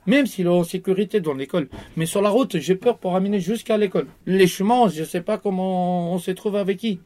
Même 0.08 0.28
s'il 0.28 0.46
est 0.46 0.50
en 0.50 0.64
sécurité 0.64 1.20
dans 1.20 1.34
l'école. 1.34 1.68
Mais 1.98 2.06
sur 2.06 2.22
la 2.22 2.30
route, 2.30 2.58
j'ai 2.58 2.76
peur 2.76 2.98
pour 2.98 3.16
amener 3.16 3.40
jusqu'à 3.40 3.78
l'école. 3.78 4.08
Les 4.26 4.48
chemins, 4.48 4.88
je 4.88 5.02
ne 5.02 5.06
sais 5.06 5.22
pas 5.22 5.38
comment 5.38 6.14
on 6.14 6.20
se 6.20 6.32
trouve 6.32 6.56
avec 6.56 6.78
qui. 6.78 7.00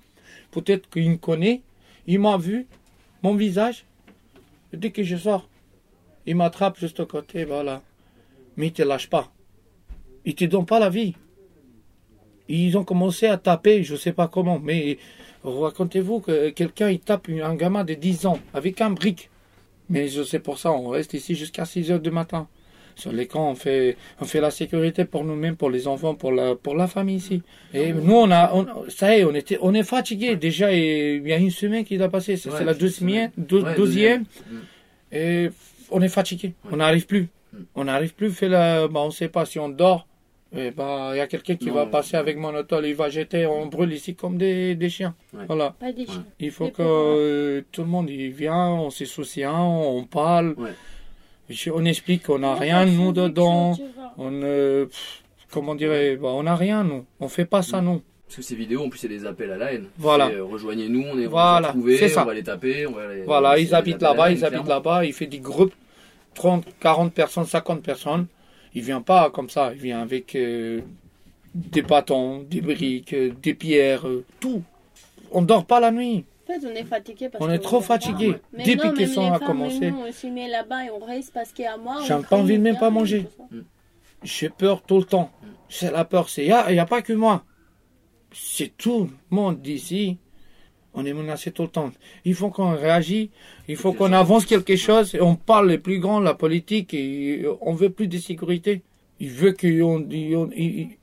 Peut-être 0.52 0.90
qu'il 0.90 1.10
me 1.10 1.18
connaît, 1.18 1.62
il 2.08 2.20
m'a 2.20 2.38
vu, 2.38 2.68
mon 3.24 3.36
visage, 3.36 3.86
dès 4.74 4.92
que 4.92 5.04
je 5.04 5.16
sors. 5.16 5.48
Ils 6.26 6.36
m'attrapent 6.36 6.80
juste 6.80 7.00
à 7.00 7.06
côté, 7.06 7.46
voilà. 7.46 7.82
Mais 8.58 8.68
ils 8.68 8.74
te 8.74 8.82
lâchent 8.82 9.10
pas. 9.10 9.32
Ils 10.26 10.36
te 10.36 10.46
donnent 10.46 10.66
pas 10.66 10.80
la 10.80 10.90
vie. 10.90 11.16
Ils 12.50 12.78
ont 12.78 12.84
commencé 12.84 13.28
à 13.28 13.38
taper, 13.38 13.84
je 13.84 13.96
sais 13.96 14.12
pas 14.12 14.28
comment, 14.28 14.60
mais 14.60 14.98
racontez-vous 15.44 16.20
que 16.20 16.50
quelqu'un 16.50 16.90
il 16.90 17.00
tape 17.00 17.30
un 17.30 17.56
gamin 17.56 17.84
de 17.84 17.94
10 17.94 18.26
ans 18.26 18.40
avec 18.54 18.82
un 18.82 18.90
brique. 18.90 19.30
Mais 19.90 20.08
je 20.08 20.24
sais 20.24 20.40
pour 20.40 20.58
ça, 20.58 20.72
on 20.72 20.90
reste 20.90 21.14
ici 21.14 21.36
jusqu'à 21.36 21.66
6 21.66 21.92
heures 21.92 22.00
du 22.00 22.12
matin. 22.12 22.48
Sur 23.00 23.12
les 23.12 23.26
camps, 23.28 23.50
on 23.52 23.56
fait, 23.56 23.98
on 24.22 24.26
fait 24.26 24.42
la 24.42 24.52
sécurité 24.52 25.06
pour 25.06 25.24
nous-mêmes, 25.24 25.56
pour 25.56 25.70
les 25.72 25.88
enfants, 25.88 26.14
pour 26.16 26.32
la, 26.32 26.56
pour 26.56 26.76
la 26.76 26.88
famille 26.88 27.16
ici. 27.16 27.42
Et 27.74 27.94
nous, 27.94 28.16
on 28.16 28.30
a, 28.32 28.54
on- 28.54 28.68
ça 28.90 29.16
y 29.16 29.22
est, 29.22 29.24
on 29.26 29.34
était, 29.34 29.58
on 29.62 29.74
est 29.74 29.84
fatigué. 29.84 30.36
Déjà, 30.36 30.74
et 30.74 31.16
il 31.16 31.28
y 31.28 31.34
a 31.34 31.38
une 31.38 31.52
semaine 31.52 31.84
qui 31.86 32.02
a 32.02 32.10
passé. 32.10 32.38
C'est 32.38 32.50
Ouais, 32.52 32.64
la 32.64 32.74
deuxième, 32.74 33.10
semaine. 33.10 33.32
deux- 33.38 33.64
Ouais, 33.64 33.76
deuxième. 33.76 34.26
Et 35.12 35.50
on 35.92 36.02
est 36.02 36.10
fatigué. 36.10 36.54
Ouais. 36.66 36.72
On 36.74 36.78
n'arrive 36.78 37.06
plus. 37.08 37.28
Mm. 37.54 37.58
On 37.76 37.84
n'arrive 37.86 38.14
plus. 38.14 38.30
Fait 38.32 38.50
la, 38.50 38.88
bah, 38.88 39.00
on 39.02 39.12
sait 39.12 39.30
pas 39.30 39.46
si 39.46 39.60
on 39.60 39.70
dort. 39.70 40.06
Et 40.56 40.72
bah, 40.72 41.12
il 41.14 41.18
y 41.18 41.22
a 41.22 41.28
quelqu'un 41.28 41.56
qui 41.58 41.68
Non. 41.68 41.76
va 41.76 41.86
passer 41.86 42.18
avec 42.18 42.36
mon 42.36 42.56
auto, 42.56 42.82
il 42.82 42.96
va 42.96 43.08
jeter, 43.10 43.46
on 43.46 43.68
brûle 43.68 43.94
ici 43.94 44.16
comme 44.16 44.36
des, 44.36 44.74
des 44.74 44.90
chiens. 44.90 45.14
Ouais. 45.32 45.44
Voilà. 45.46 45.76
Pas 45.80 45.92
des 45.92 46.08
chiens. 46.08 46.26
Il 46.40 46.50
faut 46.50 46.70
que 46.70 46.82
euh, 46.82 47.62
tout 47.72 47.82
le 47.82 47.88
monde 47.88 48.10
y 48.10 48.30
vient, 48.30 48.70
on 48.70 48.90
s'est 48.90 49.06
souciant, 49.06 49.80
on 49.80 50.06
parle. 50.06 50.56
Ouais. 50.58 50.72
On 51.74 51.86
explique 51.86 52.24
qu'on 52.24 52.40
n'a 52.40 52.56
rien, 52.56 52.86
nous, 52.86 53.12
dedans. 53.12 53.76
On, 54.18 54.32
euh, 54.44 54.86
pff, 54.86 55.24
comment 55.52 55.76
dirait, 55.76 56.16
bah, 56.16 56.30
on 56.30 56.44
n'a 56.44 56.56
rien, 56.56 56.84
nous. 56.84 57.06
On 57.20 57.28
fait 57.28 57.46
pas 57.46 57.62
ça, 57.62 57.82
nous. 57.82 58.02
Parce 58.28 58.38
que 58.38 58.42
ces 58.44 58.56
vidéos, 58.56 58.84
en 58.86 58.90
plus, 58.90 59.00
c'est 59.00 59.08
des 59.08 59.26
appels 59.26 59.52
à 59.52 59.58
la 59.58 59.74
haine. 59.74 59.86
Voilà. 59.98 60.28
Euh, 60.30 60.44
Rejoignez-nous, 60.44 61.04
on 61.12 61.18
est 61.20 61.26
on 61.26 61.32
Voilà, 61.32 61.70
va 61.70 61.74
les 61.74 61.80
trouver, 61.80 61.98
c'est 61.98 62.10
ça. 62.10 62.22
on 62.22 62.26
va 62.26 62.34
les 62.36 62.44
taper, 62.44 62.86
on 62.86 62.92
va 62.92 63.12
les. 63.14 63.24
Voilà, 63.24 63.58
ils 63.58 63.74
habitent 63.74 64.02
là-bas, 64.02 64.32
ils 64.32 64.46
habitent 64.46 64.68
là-bas, 64.68 65.06
il 65.06 65.14
fait 65.14 65.26
des 65.26 65.40
groupes, 65.40 65.74
30, 66.36 66.66
40 66.80 67.14
personnes, 67.14 67.46
50 67.46 67.82
personnes. 67.82 68.28
Il 68.76 68.84
vient 68.84 69.02
pas 69.02 69.32
comme 69.32 69.50
ça, 69.50 69.72
il 69.74 69.80
vient 69.82 70.02
avec 70.02 70.36
euh, 70.36 70.82
des 71.56 71.82
bâtons, 71.82 72.44
des 72.48 72.62
briques, 72.62 73.14
euh, 73.14 73.32
des 73.42 73.56
pierres, 73.56 74.08
euh, 74.08 74.24
tout. 74.40 74.62
On 75.32 75.42
dort 75.42 75.66
pas 75.66 75.80
la 75.80 75.90
nuit. 75.92 76.26
Fait, 76.50 76.66
on 76.66 76.72
est 76.72 76.84
fatigué 76.84 77.30
parce 77.30 77.44
On 77.46 77.50
est 77.52 77.60
trop 77.60 77.80
fatigué. 77.80 78.34
Mais 78.54 78.64
Depuis 78.64 79.04
a 79.04 79.08
femmes, 79.08 79.40
commencé. 79.40 79.92
Nous, 79.92 80.00
on 80.00 80.12
se 80.12 80.26
met 80.26 80.48
là-bas 80.48 80.86
et 80.86 80.90
on 80.90 80.98
reste 81.06 81.32
parce 81.32 81.52
qu'à 81.52 81.78
moi. 81.78 82.02
J'ai 82.08 82.16
pas 82.28 82.38
envie 82.38 82.58
de 82.58 82.64
même 82.64 82.78
pas 82.78 82.90
manger. 82.90 83.28
ça. 83.38 83.44
J'ai 84.24 84.50
peur 84.50 84.82
tout 84.82 84.98
le 84.98 85.04
temps. 85.04 85.30
C'est 85.70 85.92
la 85.92 86.06
peur. 86.06 86.28
Il 86.38 86.46
n'y 86.46 86.52
a, 86.52 86.72
y 86.72 86.80
a 86.80 86.86
pas 86.88 87.04
que 87.04 87.14
moi. 87.14 87.44
C'est 88.32 88.76
tout 88.76 89.10
le 89.30 89.36
monde 89.36 89.62
d'ici. 89.62 90.18
On 90.96 91.06
est 91.06 91.14
menacé 91.14 91.52
tout 91.52 91.62
le 91.62 91.68
temps. 91.68 91.92
Il 92.26 92.34
faut 92.34 92.50
qu'on 92.50 92.72
réagisse. 92.76 93.30
Il 93.68 93.76
faut 93.76 93.94
qu'on 93.94 94.12
avance 94.12 94.48
quelque 94.48 94.76
chose. 94.76 95.14
Et 95.14 95.22
on 95.22 95.36
parle 95.36 95.70
les 95.70 95.78
plus 95.78 96.00
grands, 96.00 96.20
la 96.20 96.34
politique. 96.34 96.96
Et 96.96 97.46
on 97.62 97.74
veut 97.74 97.92
plus 97.92 98.08
de 98.08 98.18
sécurité. 98.18 98.82
Il 99.20 99.30
veut 99.30 99.54
qu'on 99.54 100.02
on- 100.02 100.50
il- 100.56 100.98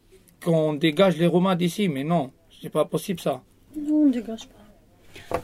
qu'on 0.45 0.75
dégage 0.75 1.17
les 1.19 1.29
Romains 1.29 1.55
d'ici. 1.55 1.89
Mais 1.89 2.03
non, 2.03 2.33
c'est 2.61 2.69
pas 2.69 2.85
possible 2.85 3.21
ça. 3.21 3.43
Non, 3.77 3.95
on 4.03 4.07
ne 4.07 4.13
dégage 4.13 4.49
pas. 4.49 4.56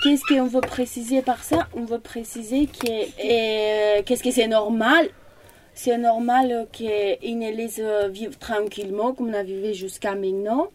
Qu'est-ce 0.03 0.23
qu'on 0.29 0.47
veut 0.47 0.61
préciser 0.61 1.23
par 1.23 1.43
ça? 1.45 1.69
On 1.75 1.85
veut 1.85 1.99
préciser 2.01 2.67
que 2.67 2.87
euh, 2.89 4.03
qu'est-ce 4.05 4.23
que 4.23 4.31
c'est 4.31 4.49
normal? 4.49 5.09
C'est 5.75 5.97
normal 5.99 6.67
qu'ils 6.73 7.39
ne 7.39 7.51
laissent 7.51 7.81
euh, 7.83 8.09
vivre 8.09 8.39
tranquillement 8.39 9.13
comme 9.15 9.31
on 9.31 9.35
a 9.35 9.43
vécu 9.43 9.75
jusqu'à 9.75 10.15
maintenant. 10.15 10.69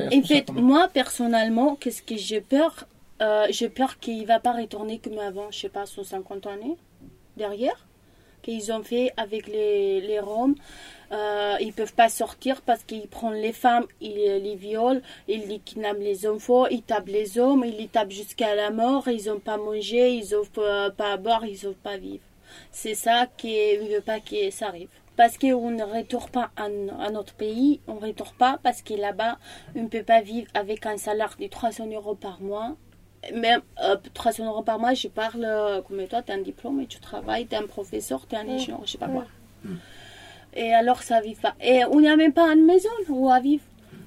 En 0.00 0.22
fait, 0.22 0.50
moi 0.52 0.88
personnellement, 0.92 1.74
qu'est-ce 1.74 2.02
que 2.02 2.16
j'ai 2.16 2.40
peur 2.40 2.86
Euh, 3.22 3.46
J'ai 3.50 3.68
peur 3.68 3.98
qu'il 3.98 4.24
va 4.26 4.38
pas 4.40 4.52
retourner 4.52 4.98
comme 4.98 5.18
avant, 5.18 5.50
je 5.50 5.58
sais 5.60 5.68
pas, 5.68 5.84
150 5.84 6.46
années 6.46 6.76
derrière 7.36 7.86
qu'ils 8.42 8.72
ont 8.72 8.82
fait 8.82 9.12
avec 9.16 9.46
les, 9.46 10.00
les 10.00 10.20
Roms. 10.20 10.54
Euh, 11.12 11.56
ils 11.60 11.72
peuvent 11.72 11.94
pas 11.94 12.08
sortir 12.08 12.62
parce 12.62 12.84
qu'ils 12.84 13.08
prennent 13.08 13.34
les 13.34 13.52
femmes, 13.52 13.86
ils 14.00 14.14
les 14.14 14.54
violent, 14.54 15.00
ils 15.26 15.48
les 15.48 15.58
kidnappent 15.58 15.98
les 15.98 16.26
enfants, 16.26 16.66
ils 16.66 16.82
tapent 16.82 17.08
les 17.08 17.36
hommes, 17.36 17.64
ils 17.66 17.76
les 17.76 17.88
tapent 17.88 18.12
jusqu'à 18.12 18.54
la 18.54 18.70
mort, 18.70 19.08
ils 19.08 19.28
ont 19.28 19.40
pas 19.40 19.56
mangé, 19.56 20.14
ils 20.14 20.36
ont 20.36 20.44
pas, 20.44 20.92
à 20.98 21.16
boire, 21.16 21.44
ils 21.44 21.66
ont 21.66 21.74
pas 21.82 21.92
à 21.92 21.96
vivre. 21.96 22.22
C'est 22.70 22.94
ça 22.94 23.26
qui 23.36 23.54
ne 23.54 23.92
veut 23.94 24.00
pas 24.02 24.20
que 24.20 24.50
ça 24.50 24.68
arrive. 24.68 24.88
Parce 25.16 25.36
qu'on 25.36 25.70
ne 25.70 25.82
retourne 25.82 26.30
pas 26.30 26.50
à, 26.56 26.66
à 26.66 27.10
notre 27.10 27.34
pays, 27.34 27.80
on 27.88 27.94
ne 27.94 28.06
retourne 28.06 28.34
pas 28.38 28.60
parce 28.62 28.80
que 28.80 28.94
là-bas, 28.94 29.38
on 29.74 29.82
ne 29.82 29.88
peut 29.88 30.04
pas 30.04 30.22
vivre 30.22 30.46
avec 30.54 30.86
un 30.86 30.96
salaire 30.96 31.36
de 31.40 31.48
300 31.48 31.88
euros 31.92 32.14
par 32.14 32.40
mois. 32.40 32.76
Même 33.34 33.60
euh, 33.82 33.96
300 34.14 34.46
euros 34.46 34.62
par 34.62 34.78
mois, 34.78 34.94
je 34.94 35.08
parle 35.08 35.44
euh, 35.44 35.82
comme 35.82 36.06
toi, 36.06 36.22
tu 36.22 36.32
as 36.32 36.36
un 36.36 36.40
diplôme 36.42 36.80
et 36.80 36.86
tu 36.86 36.98
travailles, 37.00 37.46
tu 37.46 37.54
es 37.54 37.58
un 37.58 37.66
professeur, 37.66 38.26
tu 38.26 38.34
es 38.34 38.38
un 38.38 38.48
ingénieur, 38.48 38.80
je 38.84 38.92
sais 38.92 38.98
pas 38.98 39.08
quoi. 39.08 39.26
Et 40.54 40.72
alors 40.72 41.02
ça 41.02 41.20
vit 41.20 41.34
pas. 41.34 41.54
Et 41.60 41.84
on 41.84 42.00
n'a 42.00 42.16
même 42.16 42.32
pas 42.32 42.48
une 42.52 42.64
maison 42.64 42.88
où 43.08 43.28
à 43.30 43.40
vivre. 43.40 43.62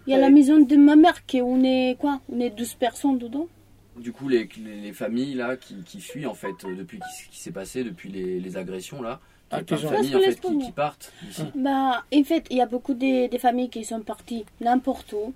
Il 0.05 0.11
y 0.11 0.15
a 0.15 0.17
la 0.17 0.29
maison 0.29 0.59
de 0.59 0.75
ma 0.75 0.95
mère 0.97 1.25
qui 1.25 1.41
on 1.41 1.63
est 1.63 1.95
quoi? 1.97 2.19
On 2.29 2.39
est 2.41 2.49
12 2.49 2.73
personnes 2.73 3.17
dedans. 3.17 3.47
Du 3.95 4.11
coup, 4.11 4.27
les, 4.27 4.49
les, 4.57 4.81
les 4.81 4.91
familles 4.93 5.35
là 5.35 5.55
qui, 5.55 5.75
qui 5.83 6.01
fuient 6.01 6.25
en 6.25 6.33
fait 6.33 6.65
euh, 6.65 6.75
depuis 6.75 6.99
ce 7.15 7.29
qui 7.29 7.39
s'est 7.39 7.51
passé, 7.51 7.83
depuis 7.83 8.09
les, 8.09 8.39
les 8.39 8.57
agressions 8.57 9.01
là, 9.01 9.19
Ah, 9.51 9.59
ont- 9.59 9.77
familles 9.77 10.15
en 10.15 10.19
fait 10.19 10.41
qui, 10.41 10.71
partent. 10.71 11.13
Bah, 11.55 12.03
en 12.13 12.23
fait, 12.23 12.47
il 12.49 12.57
y 12.57 12.61
a 12.61 12.65
beaucoup 12.65 12.95
de, 12.95 13.27
de 13.29 13.37
familles 13.37 13.69
qui 13.69 13.85
sont 13.85 14.01
parties 14.01 14.45
n'importe 14.59 15.13
où. 15.13 15.33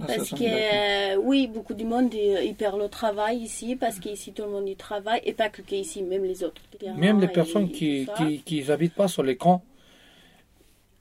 Ah, 0.00 0.04
Parce 0.08 0.30
que, 0.30 1.14
euh, 1.14 1.16
oui, 1.22 1.46
beaucoup 1.46 1.74
du 1.74 1.84
monde, 1.84 2.12
euh, 2.14 2.42
ils 2.42 2.54
perdent 2.54 2.80
le 2.80 2.88
travail 2.88 3.38
ici, 3.38 3.76
parce 3.76 3.98
qu'ici, 3.98 4.32
tout 4.32 4.42
le 4.42 4.50
monde 4.50 4.68
y 4.68 4.76
travaille, 4.76 5.20
et 5.24 5.32
pas 5.32 5.48
que 5.48 5.62
qu'ici, 5.62 6.02
même 6.02 6.24
les 6.24 6.44
autres. 6.44 6.60
Même 6.96 7.20
les 7.20 7.26
Et 7.26 7.28
personnes 7.28 7.68
tout 7.68 7.74
qui, 7.74 8.04
ça. 8.04 8.14
qui, 8.14 8.40
qui 8.42 8.70
habitent 8.70 8.94
pas 8.94 9.08
sur 9.08 9.22
les 9.22 9.36
camps, 9.36 9.62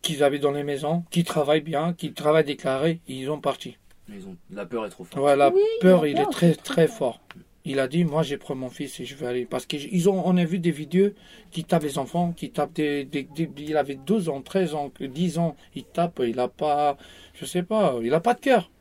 qui 0.01 0.21
habitent 0.23 0.41
dans 0.43 0.51
les 0.51 0.63
maisons, 0.63 1.03
qui 1.11 1.23
travaillent 1.23 1.61
bien, 1.61 1.93
qui 1.93 2.13
travaillent 2.13 2.45
déclarés, 2.45 2.99
ils 3.07 3.29
ont 3.29 3.39
parti. 3.41 3.77
Ils 4.07 4.25
ont, 4.27 4.35
la 4.51 4.65
peur 4.65 4.85
est 4.85 4.89
trop 4.89 5.03
forte. 5.03 5.23
Ouais, 5.23 5.35
la 5.35 5.49
Oui, 5.49 5.61
peur, 5.81 6.03
la 6.03 6.07
il 6.09 6.15
peur, 6.15 6.27
est 6.27 6.31
très 6.31 6.53
très 6.53 6.63
très 6.63 6.87
fort. 6.87 7.15
fort. 7.15 7.21
Il 7.65 7.79
a 7.79 7.87
dit, 7.87 8.03
moi 8.05 8.21
j'ai 8.23 8.37
pris 8.37 8.53
mon 8.53 8.69
fils 8.69 8.99
et 8.99 9.05
je 9.05 9.15
vais 9.15 9.25
aller. 9.27 9.45
Parce 9.45 9.65
qu'ils 9.65 10.07
ont, 10.09 10.21
on 10.25 10.37
a 10.37 10.45
vu 10.45 10.59
des 10.59 10.71
vidéos 10.71 11.09
qui 11.51 11.63
tapent 11.63 11.83
les 11.83 11.97
enfants, 11.97 12.31
qui 12.31 12.51
tapent 12.51 12.73
des, 12.73 13.05
des, 13.05 13.23
des- 13.23 13.49
il 13.59 13.75
avait 13.77 13.95
12 13.95 14.29
ans, 14.29 14.41
13 14.41 14.75
ans, 14.75 14.91
10 14.99 15.37
ans, 15.39 15.55
il 15.75 15.83
tape, 15.83 16.21
il 16.25 16.39
a 16.39 16.47
pas, 16.47 16.97
je 17.33 17.45
sais 17.45 17.63
pas, 17.63 17.95
il 18.03 18.13
a 18.13 18.19
pas 18.19 18.35
de 18.35 18.39
cœur. 18.39 18.71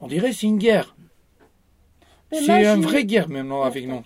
On 0.00 0.06
dirait 0.06 0.32
c'est 0.32 0.46
une 0.46 0.58
guerre. 0.58 0.94
C'est 2.32 2.64
une 2.76 2.82
vraie 2.82 3.04
guerre 3.04 3.28
maintenant 3.28 3.62
avec 3.62 3.86
nous. 3.88 4.02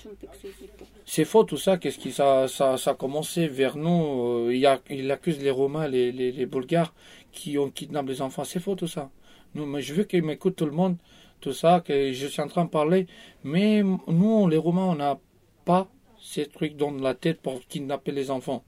C'est 1.05 1.25
faux 1.27 1.45
tout 1.45 1.59
ça, 1.59 1.77
qu'est-ce 1.77 1.99
qui 1.99 2.11
ça, 2.13 2.49
ça, 2.49 2.79
ça 2.79 2.93
a 2.93 2.95
commencé 2.95 3.47
vers 3.49 3.77
nous. 3.77 4.47
euh, 4.47 4.55
il, 4.55 4.65
a, 4.65 4.81
il 4.89 5.11
accuse 5.11 5.39
les 5.43 5.51
Romains, 5.51 5.87
les, 5.89 6.11
les, 6.13 6.33
les 6.33 6.47
Bulgares 6.47 6.95
qui 7.33 7.59
ont 7.59 7.69
kidnappé 7.71 8.09
les 8.13 8.23
enfants. 8.23 8.45
C'est 8.45 8.61
faux 8.61 8.75
tout 8.75 8.87
ça. 8.87 9.11
Nous, 9.55 9.67
mais 9.67 9.83
je 9.83 9.93
veux 9.93 10.05
qu'il 10.05 10.23
m'écoute 10.23 10.57
tout 10.57 10.65
le 10.65 10.73
monde, 10.73 10.97
tout 11.45 11.53
ça, 11.53 11.81
que 11.87 12.13
je 12.13 12.27
suis 12.27 12.41
en 12.43 12.49
train 12.49 12.65
de 12.65 12.71
parler. 12.71 13.07
Mais 13.45 13.83
nous, 13.83 14.49
les 14.49 14.57
Romains, 14.57 14.87
on 14.87 14.95
n'a 14.95 15.19
pas 15.65 15.89
ces 16.21 16.47
trucs 16.47 16.77
dans 16.77 16.91
la 16.91 17.15
tête 17.15 17.41
pour 17.43 17.61
kidnapper 17.69 18.13
les 18.13 18.31
enfants. 18.31 18.65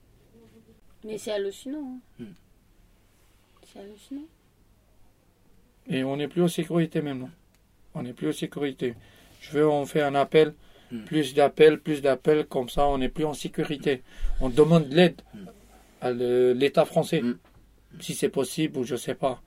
Mais 1.03 1.17
c'est 1.17 1.31
hallucinant. 1.31 1.99
hein. 2.19 2.23
Hmm. 2.23 2.33
C'est 3.65 3.79
hallucinant. 3.79 4.27
Et 5.89 6.03
on 6.03 6.17
n'est 6.17 6.27
plus 6.27 6.43
en 6.43 6.47
sécurité 6.47 7.01
maintenant. 7.01 7.29
On 7.95 8.03
n'est 8.03 8.13
plus 8.13 8.29
en 8.29 8.33
sécurité. 8.33 8.93
Je 9.41 9.51
veux, 9.51 9.67
on 9.67 9.85
fait 9.85 10.01
un 10.01 10.15
appel, 10.15 10.53
Hmm. 10.91 11.03
plus 11.03 11.33
d'appels, 11.33 11.79
plus 11.81 12.01
d'appels, 12.01 12.45
comme 12.45 12.69
ça 12.69 12.87
on 12.87 12.97
n'est 12.97 13.09
plus 13.09 13.25
en 13.25 13.33
sécurité. 13.33 14.03
On 14.39 14.49
demande 14.49 14.87
de 14.87 14.95
l'aide 14.95 15.21
à 15.99 16.11
le- 16.11 16.53
l'État 16.53 16.85
français, 16.85 17.21
Hmm. 17.21 17.37
si 17.99 18.13
c'est 18.13 18.29
possible 18.29 18.77
ou 18.79 18.83
je 18.85 18.95
sais 18.95 19.15
pas. 19.15 19.41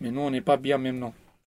Mais 0.00 0.10
nous, 0.12 0.20
on 0.20 0.30
n'est 0.30 0.40
pas 0.52 0.56
bien 0.56 0.78
maintenant. 0.78 1.12